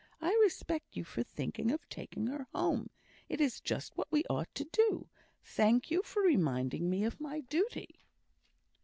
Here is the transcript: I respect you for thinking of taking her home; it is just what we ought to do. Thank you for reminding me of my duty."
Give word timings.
I 0.19 0.31
respect 0.41 0.95
you 0.97 1.03
for 1.03 1.21
thinking 1.21 1.69
of 1.69 1.87
taking 1.87 2.25
her 2.25 2.47
home; 2.55 2.89
it 3.29 3.39
is 3.39 3.61
just 3.61 3.95
what 3.95 4.11
we 4.11 4.23
ought 4.31 4.49
to 4.55 4.63
do. 4.63 5.09
Thank 5.43 5.91
you 5.91 6.01
for 6.01 6.23
reminding 6.23 6.89
me 6.89 7.03
of 7.03 7.21
my 7.21 7.41
duty." 7.41 7.99